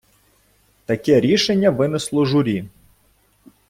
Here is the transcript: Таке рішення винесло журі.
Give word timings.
Таке 0.85 1.19
рішення 1.19 1.69
винесло 1.69 2.25
журі. 2.25 2.69